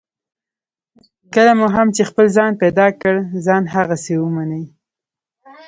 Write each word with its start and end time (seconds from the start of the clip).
کله 1.33 1.51
مو 1.59 1.67
هم 1.75 1.87
چې 1.95 2.01
خپل 2.09 2.25
ځان 2.37 2.51
پیدا 2.61 2.87
کړ، 3.01 3.15
ځان 3.45 3.63
هماغسې 3.73 4.15
ومنئ. 4.19 4.65